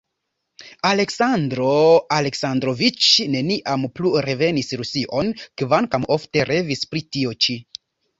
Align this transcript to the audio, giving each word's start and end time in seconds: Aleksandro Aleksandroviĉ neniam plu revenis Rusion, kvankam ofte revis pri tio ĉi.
Aleksandro 0.91 1.65
Aleksandroviĉ 2.15 3.09
neniam 3.35 3.83
plu 3.99 4.13
revenis 4.27 4.71
Rusion, 4.81 5.29
kvankam 5.63 6.09
ofte 6.17 6.47
revis 6.53 6.83
pri 6.95 7.05
tio 7.17 7.35
ĉi. 7.47 7.59